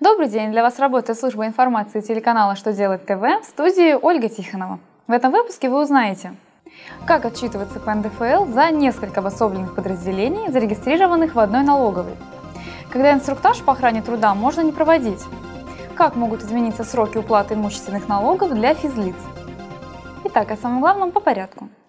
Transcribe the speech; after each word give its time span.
Добрый 0.00 0.30
день! 0.30 0.50
Для 0.50 0.62
вас 0.62 0.78
работает 0.78 1.18
служба 1.18 1.46
информации 1.46 2.00
телеканала 2.00 2.56
«Что 2.56 2.72
делать 2.72 3.04
ТВ» 3.04 3.20
в 3.20 3.44
студии 3.44 3.92
Ольга 3.92 4.30
Тихонова. 4.30 4.78
В 5.06 5.12
этом 5.12 5.30
выпуске 5.30 5.68
вы 5.68 5.82
узнаете, 5.82 6.34
как 7.04 7.26
отчитываться 7.26 7.78
по 7.80 7.94
НДФЛ 7.94 8.46
за 8.46 8.70
несколько 8.70 9.20
обособленных 9.20 9.74
подразделений, 9.74 10.50
зарегистрированных 10.50 11.34
в 11.34 11.38
одной 11.38 11.64
налоговой, 11.64 12.16
когда 12.90 13.12
инструктаж 13.12 13.60
по 13.60 13.74
охране 13.74 14.00
труда 14.00 14.34
можно 14.34 14.62
не 14.62 14.72
проводить, 14.72 15.20
как 15.94 16.16
могут 16.16 16.44
измениться 16.44 16.82
сроки 16.82 17.18
уплаты 17.18 17.52
имущественных 17.52 18.08
налогов 18.08 18.54
для 18.54 18.72
физлиц. 18.72 19.16
Итак, 20.24 20.50
о 20.50 20.56
самом 20.56 20.80
главном 20.80 21.10
по 21.10 21.20
порядку– 21.20 21.68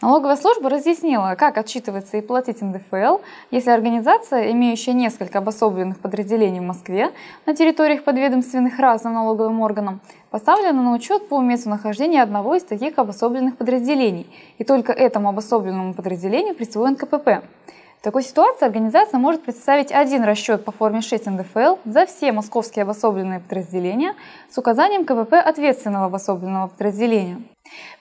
Налоговая 0.00 0.36
служба 0.36 0.70
разъяснила, 0.70 1.34
как 1.36 1.58
отчитываться 1.58 2.18
и 2.18 2.20
платить 2.20 2.62
НДФЛ, 2.62 3.18
если 3.50 3.70
организация, 3.70 4.52
имеющая 4.52 4.92
несколько 4.92 5.38
обособленных 5.38 5.98
подразделений 5.98 6.60
в 6.60 6.62
Москве 6.62 7.10
на 7.46 7.54
территориях 7.56 8.04
подведомственных 8.04 8.78
разным 8.78 9.14
налоговым 9.14 9.60
органам, 9.60 10.00
поставлена 10.30 10.80
на 10.82 10.92
учет 10.92 11.28
по 11.28 11.40
месту 11.40 11.68
нахождения 11.68 12.22
одного 12.22 12.54
из 12.54 12.62
таких 12.62 12.96
обособленных 12.96 13.56
подразделений, 13.56 14.28
и 14.58 14.62
только 14.62 14.92
этому 14.92 15.30
обособленному 15.30 15.94
подразделению 15.94 16.54
присвоен 16.54 16.94
КПП. 16.94 17.42
В 17.98 18.00
такой 18.00 18.22
ситуации 18.22 18.64
организация 18.64 19.18
может 19.18 19.42
представить 19.42 19.90
один 19.90 20.22
расчет 20.22 20.64
по 20.64 20.70
форме 20.70 21.00
6 21.00 21.26
НДФЛ 21.26 21.78
за 21.84 22.06
все 22.06 22.30
московские 22.30 22.84
обособленные 22.84 23.40
подразделения 23.40 24.14
с 24.48 24.56
указанием 24.56 25.04
КПП 25.04 25.34
ответственного 25.34 26.06
обособленного 26.06 26.68
подразделения. 26.68 27.42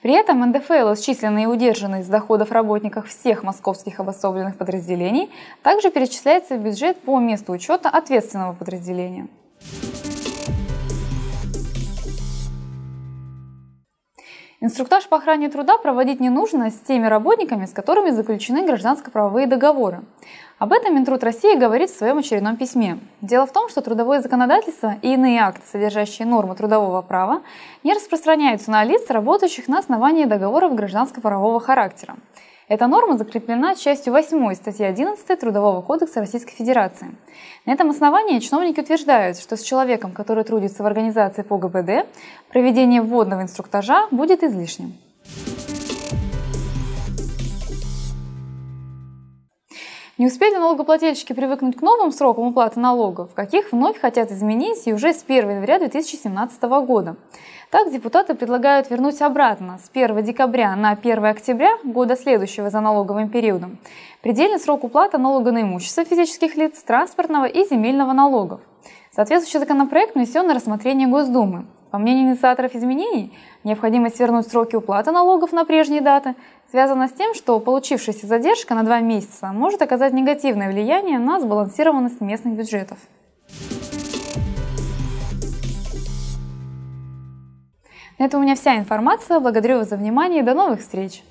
При 0.03 0.13
этом 0.13 0.39
НДФЛ, 0.41 0.93
исчисленные 0.93 1.45
и 1.45 1.47
удержанные 1.47 2.01
из 2.01 2.07
доходов 2.07 2.51
работников 2.51 3.07
всех 3.07 3.41
московских 3.41 3.99
обособленных 3.99 4.55
подразделений, 4.55 5.31
также 5.63 5.89
перечисляется 5.89 6.57
в 6.57 6.59
бюджет 6.59 7.01
по 7.01 7.19
месту 7.19 7.51
учета 7.51 7.89
ответственного 7.89 8.53
подразделения. 8.53 9.27
Инструктаж 14.59 15.07
по 15.07 15.17
охране 15.17 15.49
труда 15.49 15.77
проводить 15.77 16.19
не 16.19 16.31
нужно 16.31 16.71
с 16.71 16.79
теми 16.79 17.05
работниками, 17.05 17.67
с 17.67 17.73
которыми 17.73 18.09
заключены 18.09 18.65
гражданско-правовые 18.65 19.45
договоры. 19.45 20.01
Об 20.57 20.73
этом 20.73 20.95
Минтруд 20.95 21.23
России 21.23 21.55
говорит 21.55 21.91
в 21.91 21.95
своем 21.95 22.17
очередном 22.17 22.57
письме. 22.57 22.97
Дело 23.21 23.45
в 23.45 23.53
том, 23.53 23.69
что 23.69 23.81
трудовое 23.81 24.19
законодательство 24.19 24.95
и 25.03 25.13
иные 25.13 25.41
акты, 25.41 25.61
содержащие 25.71 26.27
нормы 26.27 26.55
трудового 26.55 27.03
права, 27.03 27.43
не 27.83 27.93
распространяются 27.93 28.71
на 28.71 28.83
лиц, 28.83 29.07
работающих 29.11 29.67
на 29.67 29.77
основании 29.77 30.25
договоров 30.25 30.73
гражданско-правового 30.73 31.59
характера. 31.59 32.15
Эта 32.69 32.87
норма 32.87 33.17
закреплена 33.17 33.75
частью 33.75 34.11
8 34.11 34.53
статьи 34.55 34.85
11 34.85 35.39
Трудового 35.39 35.81
кодекса 35.81 36.19
Российской 36.19 36.53
Федерации. 36.53 37.15
На 37.65 37.71
этом 37.71 37.89
основании 37.91 38.39
чиновники 38.39 38.81
утверждают, 38.81 39.37
что 39.37 39.55
с 39.55 39.61
человеком, 39.61 40.11
который 40.11 40.43
трудится 40.43 40.83
в 40.83 40.85
организации 40.85 41.43
по 41.43 41.57
ГБД, 41.57 42.05
проведение 42.49 43.01
вводного 43.01 43.43
инструктажа 43.43 44.07
будет 44.11 44.43
излишним. 44.43 44.95
Не 50.17 50.25
успели 50.25 50.55
налогоплательщики 50.55 51.33
привыкнуть 51.33 51.77
к 51.77 51.81
новым 51.81 52.11
срокам 52.11 52.47
уплаты 52.47 52.79
налогов, 52.79 53.35
каких 53.35 53.71
вновь 53.71 53.99
хотят 53.99 54.31
изменить 54.31 54.87
и 54.87 54.93
уже 54.93 55.13
с 55.13 55.23
1 55.23 55.49
января 55.49 55.77
2017 55.77 56.63
года. 56.85 57.17
Так 57.69 57.91
депутаты 57.91 58.33
предлагают 58.33 58.89
вернуть 58.89 59.21
обратно 59.21 59.77
с 59.77 59.91
1 59.93 60.23
декабря 60.23 60.75
на 60.75 60.91
1 60.91 61.23
октября 61.25 61.77
года 61.83 62.15
следующего 62.15 62.71
за 62.71 62.79
налоговым 62.79 63.29
периодом 63.29 63.77
предельный 64.21 64.59
срок 64.59 64.83
уплаты 64.83 65.17
налога 65.17 65.51
на 65.51 65.61
имущество 65.61 66.03
физических 66.03 66.55
лиц, 66.55 66.81
транспортного 66.83 67.45
и 67.45 67.65
земельного 67.65 68.13
налогов. 68.13 68.61
Соответствующий 69.11 69.59
законопроект 69.59 70.15
внесен 70.15 70.47
на 70.47 70.53
рассмотрение 70.53 71.07
Госдумы. 71.07 71.65
По 71.91 71.97
мнению 71.97 72.31
инициаторов 72.31 72.75
изменений, 72.75 73.33
необходимость 73.63 74.19
вернуть 74.19 74.47
сроки 74.47 74.75
уплаты 74.75 75.11
налогов 75.11 75.53
на 75.53 75.63
прежние 75.63 76.01
даты 76.01 76.35
связана 76.69 77.07
с 77.07 77.13
тем, 77.13 77.33
что 77.33 77.59
получившаяся 77.59 78.27
задержка 78.27 78.75
на 78.75 78.83
два 78.83 78.99
месяца 78.99 79.47
может 79.53 79.81
оказать 79.81 80.11
негативное 80.11 80.69
влияние 80.69 81.17
на 81.17 81.39
сбалансированность 81.39 82.19
местных 82.19 82.55
бюджетов. 82.55 82.97
На 88.19 88.25
этом 88.25 88.41
у 88.41 88.43
меня 88.43 88.55
вся 88.55 88.77
информация. 88.77 89.39
Благодарю 89.39 89.77
вас 89.77 89.89
за 89.89 89.95
внимание 89.95 90.41
и 90.41 90.45
до 90.45 90.55
новых 90.55 90.81
встреч! 90.81 91.23